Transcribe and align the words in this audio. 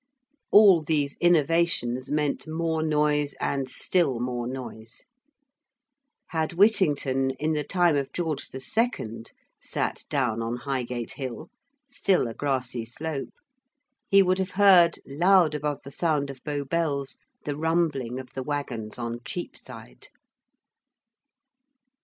All 0.49 0.81
these 0.81 1.15
innovations 1.17 2.09
meant 2.09 2.47
more 2.47 2.81
noise 2.81 3.35
and 3.39 3.69
still 3.69 4.19
more 4.19 4.47
noise. 4.47 5.03
Had 6.29 6.53
Whittington, 6.53 7.29
in 7.39 7.53
the 7.53 7.63
time 7.63 7.95
of 7.95 8.11
George 8.11 8.49
II., 8.51 9.25
sat 9.61 10.05
down 10.09 10.41
on 10.41 10.55
Highgate 10.55 11.11
Hill 11.11 11.51
(still 11.87 12.27
a 12.27 12.33
grassy 12.33 12.83
slope), 12.83 13.35
he 14.07 14.23
would 14.23 14.39
have 14.39 14.49
heard, 14.57 14.97
loud 15.05 15.53
above 15.53 15.81
the 15.83 15.91
sound 15.91 16.31
of 16.31 16.43
Bow 16.43 16.63
Bells, 16.63 17.17
the 17.45 17.55
rumbling 17.55 18.19
of 18.19 18.31
the 18.33 18.41
waggons 18.41 18.97
on 18.97 19.19
Cheapside. 19.23 20.07